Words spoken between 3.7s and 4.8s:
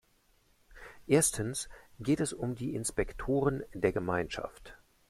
der Gemeinschaft.